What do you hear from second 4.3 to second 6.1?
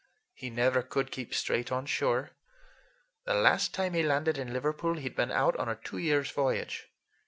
in Liverpool he'd been out on a two